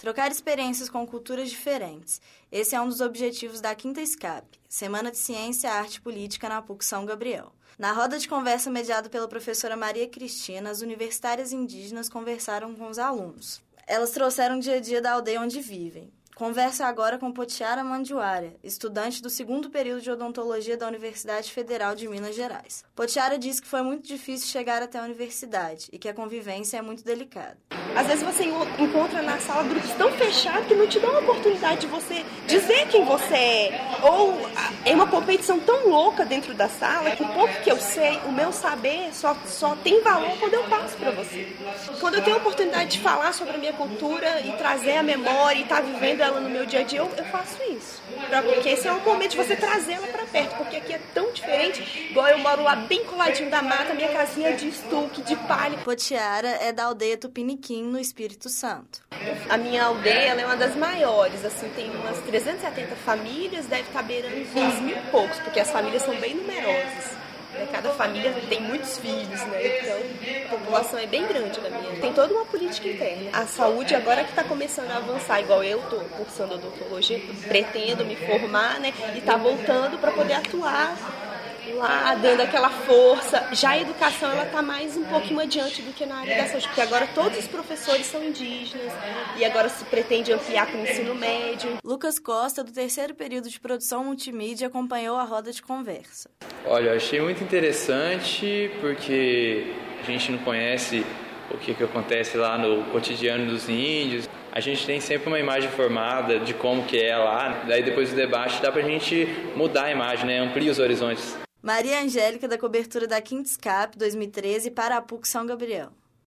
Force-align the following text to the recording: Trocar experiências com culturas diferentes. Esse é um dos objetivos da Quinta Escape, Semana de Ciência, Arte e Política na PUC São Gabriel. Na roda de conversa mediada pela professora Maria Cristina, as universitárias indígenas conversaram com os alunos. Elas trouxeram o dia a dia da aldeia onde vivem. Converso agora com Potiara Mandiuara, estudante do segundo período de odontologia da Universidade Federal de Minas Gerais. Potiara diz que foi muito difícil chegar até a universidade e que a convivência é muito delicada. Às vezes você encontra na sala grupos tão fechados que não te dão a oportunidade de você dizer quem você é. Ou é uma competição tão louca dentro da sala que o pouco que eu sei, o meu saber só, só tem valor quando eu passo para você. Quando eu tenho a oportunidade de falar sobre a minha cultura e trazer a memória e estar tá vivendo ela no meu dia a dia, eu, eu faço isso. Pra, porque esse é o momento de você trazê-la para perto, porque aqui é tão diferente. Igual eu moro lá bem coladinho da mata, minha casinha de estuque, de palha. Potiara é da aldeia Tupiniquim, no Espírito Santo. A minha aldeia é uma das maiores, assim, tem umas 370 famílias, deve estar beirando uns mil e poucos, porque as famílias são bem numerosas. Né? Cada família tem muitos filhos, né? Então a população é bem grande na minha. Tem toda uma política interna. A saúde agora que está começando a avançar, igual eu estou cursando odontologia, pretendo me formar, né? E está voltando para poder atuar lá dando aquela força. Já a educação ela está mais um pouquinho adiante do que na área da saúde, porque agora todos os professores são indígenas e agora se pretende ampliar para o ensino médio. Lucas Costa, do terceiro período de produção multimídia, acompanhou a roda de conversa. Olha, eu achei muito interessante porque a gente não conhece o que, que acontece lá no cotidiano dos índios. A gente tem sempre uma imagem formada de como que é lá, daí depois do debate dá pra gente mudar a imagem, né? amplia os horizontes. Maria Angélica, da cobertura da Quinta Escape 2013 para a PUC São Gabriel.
Trocar 0.00 0.32
experiências 0.32 0.88
com 0.88 1.06
culturas 1.06 1.50
diferentes. 1.50 2.22
Esse 2.50 2.74
é 2.74 2.80
um 2.80 2.88
dos 2.88 3.02
objetivos 3.02 3.60
da 3.60 3.74
Quinta 3.74 4.00
Escape, 4.00 4.58
Semana 4.66 5.10
de 5.10 5.18
Ciência, 5.18 5.70
Arte 5.70 5.96
e 5.96 6.00
Política 6.00 6.48
na 6.48 6.62
PUC 6.62 6.82
São 6.82 7.04
Gabriel. 7.04 7.52
Na 7.78 7.92
roda 7.92 8.18
de 8.18 8.26
conversa 8.26 8.70
mediada 8.70 9.10
pela 9.10 9.28
professora 9.28 9.76
Maria 9.76 10.08
Cristina, 10.08 10.70
as 10.70 10.80
universitárias 10.80 11.52
indígenas 11.52 12.08
conversaram 12.08 12.74
com 12.74 12.88
os 12.88 12.98
alunos. 12.98 13.60
Elas 13.86 14.12
trouxeram 14.12 14.56
o 14.56 14.60
dia 14.60 14.76
a 14.76 14.80
dia 14.80 15.02
da 15.02 15.12
aldeia 15.12 15.38
onde 15.38 15.60
vivem. 15.60 16.10
Converso 16.40 16.82
agora 16.82 17.18
com 17.18 17.30
Potiara 17.30 17.84
Mandiuara, 17.84 18.54
estudante 18.64 19.20
do 19.20 19.28
segundo 19.28 19.68
período 19.68 20.00
de 20.00 20.10
odontologia 20.10 20.74
da 20.74 20.86
Universidade 20.86 21.52
Federal 21.52 21.94
de 21.94 22.08
Minas 22.08 22.34
Gerais. 22.34 22.82
Potiara 22.96 23.38
diz 23.38 23.60
que 23.60 23.66
foi 23.66 23.82
muito 23.82 24.08
difícil 24.08 24.48
chegar 24.48 24.80
até 24.82 24.98
a 24.98 25.02
universidade 25.02 25.90
e 25.92 25.98
que 25.98 26.08
a 26.08 26.14
convivência 26.14 26.78
é 26.78 26.80
muito 26.80 27.04
delicada. 27.04 27.58
Às 27.94 28.06
vezes 28.06 28.22
você 28.22 28.44
encontra 28.44 29.20
na 29.20 29.38
sala 29.38 29.64
grupos 29.64 29.90
tão 29.98 30.10
fechados 30.12 30.66
que 30.66 30.74
não 30.74 30.86
te 30.86 30.98
dão 30.98 31.14
a 31.14 31.18
oportunidade 31.18 31.82
de 31.82 31.86
você 31.88 32.24
dizer 32.46 32.88
quem 32.88 33.04
você 33.04 33.34
é. 33.34 33.80
Ou 34.02 34.34
é 34.86 34.94
uma 34.94 35.08
competição 35.08 35.60
tão 35.60 35.90
louca 35.90 36.24
dentro 36.24 36.54
da 36.54 36.70
sala 36.70 37.10
que 37.10 37.22
o 37.22 37.28
pouco 37.34 37.52
que 37.62 37.70
eu 37.70 37.78
sei, 37.78 38.18
o 38.26 38.32
meu 38.32 38.50
saber 38.50 39.12
só, 39.12 39.36
só 39.44 39.76
tem 39.76 40.00
valor 40.02 40.38
quando 40.38 40.54
eu 40.54 40.64
passo 40.64 40.96
para 40.96 41.10
você. 41.10 41.54
Quando 42.00 42.14
eu 42.14 42.24
tenho 42.24 42.36
a 42.36 42.38
oportunidade 42.38 42.92
de 42.92 43.00
falar 43.00 43.34
sobre 43.34 43.56
a 43.56 43.58
minha 43.58 43.74
cultura 43.74 44.40
e 44.40 44.52
trazer 44.52 44.96
a 44.96 45.02
memória 45.02 45.58
e 45.58 45.62
estar 45.64 45.76
tá 45.76 45.82
vivendo 45.82 46.29
ela 46.30 46.40
no 46.40 46.48
meu 46.48 46.64
dia 46.64 46.80
a 46.80 46.82
dia, 46.82 47.00
eu, 47.00 47.10
eu 47.16 47.24
faço 47.26 47.62
isso. 47.62 48.00
Pra, 48.28 48.42
porque 48.42 48.70
esse 48.70 48.86
é 48.86 48.92
o 48.92 49.00
momento 49.00 49.32
de 49.32 49.36
você 49.36 49.56
trazê-la 49.56 50.06
para 50.06 50.24
perto, 50.24 50.56
porque 50.56 50.76
aqui 50.76 50.94
é 50.94 51.00
tão 51.12 51.32
diferente. 51.32 52.08
Igual 52.10 52.28
eu 52.28 52.38
moro 52.38 52.62
lá 52.62 52.76
bem 52.76 53.04
coladinho 53.04 53.50
da 53.50 53.62
mata, 53.62 53.94
minha 53.94 54.08
casinha 54.08 54.54
de 54.56 54.68
estuque, 54.68 55.22
de 55.22 55.36
palha. 55.36 55.78
Potiara 55.78 56.48
é 56.48 56.72
da 56.72 56.84
aldeia 56.84 57.16
Tupiniquim, 57.16 57.82
no 57.82 57.98
Espírito 57.98 58.48
Santo. 58.48 59.02
A 59.48 59.56
minha 59.56 59.84
aldeia 59.84 60.40
é 60.40 60.46
uma 60.46 60.56
das 60.56 60.76
maiores, 60.76 61.44
assim, 61.44 61.68
tem 61.70 61.90
umas 61.90 62.18
370 62.20 62.94
famílias, 62.96 63.66
deve 63.66 63.82
estar 63.82 64.02
beirando 64.02 64.36
uns 64.36 64.80
mil 64.80 64.96
e 64.96 65.10
poucos, 65.10 65.38
porque 65.40 65.60
as 65.60 65.70
famílias 65.70 66.02
são 66.02 66.14
bem 66.16 66.34
numerosas. 66.34 67.29
Né? 67.52 67.68
Cada 67.72 67.90
família 67.90 68.32
tem 68.48 68.60
muitos 68.60 68.98
filhos, 68.98 69.40
né? 69.46 69.80
Então 69.80 69.98
a 70.46 70.48
população 70.58 70.98
é 70.98 71.06
bem 71.06 71.26
grande 71.26 71.60
na 71.60 71.70
minha. 71.70 72.00
Tem 72.00 72.12
toda 72.12 72.32
uma 72.32 72.44
política 72.46 72.88
interna. 72.88 73.30
A 73.32 73.46
saúde 73.46 73.94
agora 73.94 74.24
que 74.24 74.30
está 74.30 74.44
começando 74.44 74.90
a 74.90 74.96
avançar, 74.96 75.40
igual 75.40 75.62
eu 75.64 75.80
estou 75.80 76.00
cursando 76.16 76.54
odontologia, 76.54 77.20
pretendo 77.48 78.04
me 78.04 78.16
formar, 78.16 78.80
né? 78.80 78.92
E 79.14 79.18
está 79.18 79.36
voltando 79.36 79.98
para 79.98 80.12
poder 80.12 80.34
atuar 80.34 80.96
lá 81.72 82.14
dando 82.14 82.40
aquela 82.40 82.70
força. 82.70 83.48
Já 83.52 83.70
a 83.70 83.78
educação 83.80 84.30
ela 84.30 84.44
está 84.44 84.62
mais 84.62 84.96
um 84.96 85.04
pouquinho 85.04 85.40
adiante 85.40 85.82
do 85.82 85.92
que 85.92 86.06
na 86.06 86.16
área 86.16 86.36
da 86.36 86.48
saúde, 86.48 86.66
porque 86.66 86.80
agora 86.80 87.06
todos 87.14 87.38
os 87.38 87.46
professores 87.46 88.06
são 88.06 88.22
indígenas 88.22 88.92
e 89.36 89.44
agora 89.44 89.68
se 89.68 89.84
pretende 89.84 90.32
ampliar 90.32 90.66
para 90.66 90.78
o 90.78 90.82
ensino 90.82 91.14
médio. 91.14 91.78
Lucas 91.84 92.18
Costa, 92.18 92.62
do 92.62 92.72
terceiro 92.72 93.14
período 93.14 93.48
de 93.48 93.58
produção 93.60 94.04
multimídia, 94.04 94.66
acompanhou 94.66 95.16
a 95.16 95.24
roda 95.24 95.52
de 95.52 95.62
conversa. 95.62 96.30
Olha, 96.64 96.90
eu 96.90 96.96
achei 96.96 97.20
muito 97.20 97.42
interessante 97.42 98.70
porque 98.80 99.72
a 100.02 100.06
gente 100.10 100.32
não 100.32 100.38
conhece 100.38 101.04
o 101.50 101.58
que, 101.58 101.74
que 101.74 101.82
acontece 101.82 102.36
lá 102.36 102.56
no 102.56 102.84
cotidiano 102.84 103.50
dos 103.50 103.68
índios. 103.68 104.28
A 104.52 104.60
gente 104.60 104.84
tem 104.84 105.00
sempre 105.00 105.28
uma 105.28 105.38
imagem 105.38 105.70
formada 105.70 106.38
de 106.38 106.54
como 106.54 106.84
que 106.84 107.00
é 107.00 107.16
lá, 107.16 107.62
daí 107.66 107.82
depois 107.82 108.10
do 108.10 108.16
debate 108.16 108.60
dá 108.60 108.70
pra 108.72 108.82
gente 108.82 109.26
mudar 109.54 109.84
a 109.84 109.90
imagem, 109.90 110.26
né? 110.26 110.38
amplia 110.40 110.70
os 110.70 110.78
horizontes. 110.78 111.36
Maria 111.62 112.00
Angélica, 112.00 112.48
da 112.48 112.56
cobertura 112.56 113.06
da 113.06 113.20
Quinta 113.20 113.50
Escape 113.50 113.98
2013 113.98 114.70
para 114.70 114.96
a 114.96 115.02
PUC 115.02 115.28
São 115.28 115.44
Gabriel. 115.44 115.90